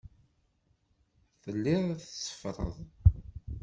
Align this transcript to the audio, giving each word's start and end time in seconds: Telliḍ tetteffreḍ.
Telliḍ 1.43 1.85
tetteffreḍ. 2.01 2.75